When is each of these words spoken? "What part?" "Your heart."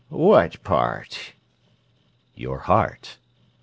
"What 0.09 0.63
part?" 0.63 1.33
"Your 2.33 2.57
heart." 2.57 3.19